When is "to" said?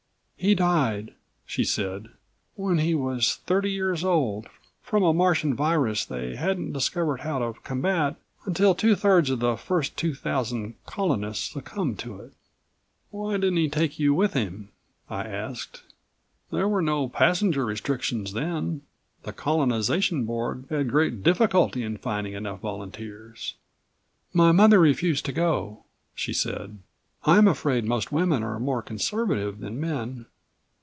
7.53-7.59, 11.99-12.19, 25.25-25.33